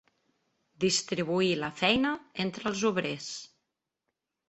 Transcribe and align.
Distribuir 0.85 1.51
la 1.65 1.71
feina 1.83 2.17
entre 2.49 2.69
els 2.73 2.85
obrers. 2.93 3.33